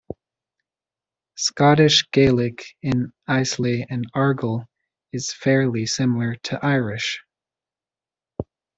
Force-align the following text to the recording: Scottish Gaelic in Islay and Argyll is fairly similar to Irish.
Scottish 1.37 2.09
Gaelic 2.09 2.65
in 2.81 3.13
Islay 3.29 3.85
and 3.87 4.05
Argyll 4.15 4.65
is 5.13 5.31
fairly 5.31 5.85
similar 5.85 6.37
to 6.41 6.57
Irish. 6.65 7.23